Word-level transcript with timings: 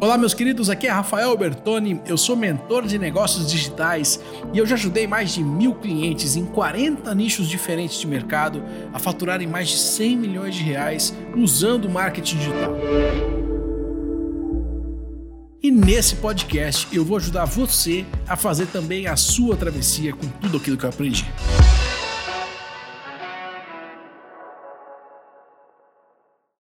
Olá, 0.00 0.16
meus 0.16 0.32
queridos, 0.32 0.70
aqui 0.70 0.86
é 0.86 0.90
Rafael 0.90 1.36
Bertoni, 1.36 2.00
eu 2.06 2.16
sou 2.16 2.36
mentor 2.36 2.86
de 2.86 2.96
negócios 3.00 3.50
digitais 3.50 4.20
e 4.52 4.58
eu 4.58 4.64
já 4.64 4.76
ajudei 4.76 5.08
mais 5.08 5.34
de 5.34 5.42
mil 5.42 5.74
clientes 5.74 6.36
em 6.36 6.44
40 6.44 7.12
nichos 7.16 7.48
diferentes 7.48 7.98
de 7.98 8.06
mercado 8.06 8.62
a 8.92 9.00
faturarem 9.00 9.48
mais 9.48 9.68
de 9.68 9.76
100 9.76 10.16
milhões 10.16 10.54
de 10.54 10.62
reais 10.62 11.12
usando 11.34 11.86
o 11.86 11.90
marketing 11.90 12.36
digital. 12.36 12.76
E 15.60 15.68
nesse 15.68 16.14
podcast 16.14 16.86
eu 16.92 17.04
vou 17.04 17.16
ajudar 17.16 17.44
você 17.46 18.06
a 18.28 18.36
fazer 18.36 18.66
também 18.66 19.08
a 19.08 19.16
sua 19.16 19.56
travessia 19.56 20.12
com 20.12 20.28
tudo 20.40 20.58
aquilo 20.58 20.76
que 20.76 20.84
eu 20.84 20.90
aprendi. 20.90 21.26